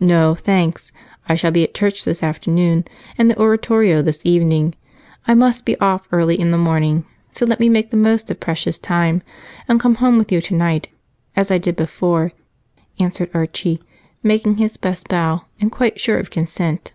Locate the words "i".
1.28-1.36, 5.28-5.34, 11.52-11.58